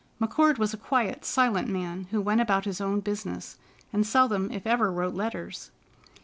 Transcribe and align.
McCord 0.19 0.57
was 0.57 0.73
a 0.73 0.77
quiet, 0.77 1.23
silent 1.23 1.67
man, 1.67 2.07
who 2.09 2.19
went 2.21 2.41
about 2.41 2.65
his 2.65 2.81
own 2.81 3.01
business, 3.01 3.59
and 3.93 4.03
seldom, 4.03 4.49
if 4.51 4.65
ever, 4.65 4.91
wrote 4.91 5.13
letters. 5.13 5.69